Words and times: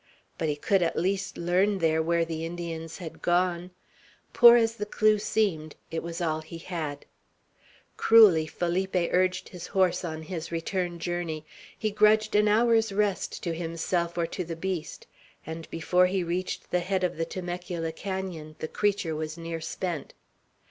But 0.39 0.49
he 0.49 0.55
could 0.55 0.81
at 0.81 0.97
least 0.97 1.37
learn 1.37 1.77
there 1.77 2.01
where 2.01 2.25
the 2.25 2.43
Indians 2.43 2.97
had 2.97 3.21
gone. 3.21 3.69
Poor 4.33 4.55
as 4.57 4.77
the 4.77 4.85
clew 4.87 5.19
seemed, 5.19 5.75
it 5.91 6.01
was 6.01 6.19
all 6.19 6.39
he 6.41 6.57
had. 6.57 7.05
Cruelly 7.97 8.47
Felipe 8.47 8.95
urged 8.95 9.49
his 9.49 9.67
horse 9.67 10.03
on 10.03 10.23
his 10.23 10.51
return 10.51 10.97
journey. 10.97 11.45
He 11.77 11.91
grudged 11.91 12.33
an 12.33 12.47
hour's 12.47 12.91
rest 12.91 13.43
to 13.43 13.53
himself 13.53 14.17
or 14.17 14.25
to 14.25 14.43
the 14.43 14.55
beast; 14.55 15.05
and 15.45 15.69
before 15.69 16.07
he 16.07 16.23
reached 16.23 16.71
the 16.71 16.79
head 16.79 17.03
of 17.03 17.15
the 17.17 17.25
Temecula 17.25 17.91
canon 17.91 18.55
the 18.57 18.67
creature 18.67 19.15
was 19.15 19.37
near 19.37 19.61
spent. 19.61 20.15